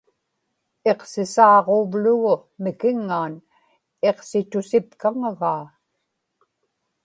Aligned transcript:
iqsisaaġuuvlugu 0.91 2.35
mikiŋŋaan 2.63 3.33
iqsitusipkaŋagaa 4.09 5.63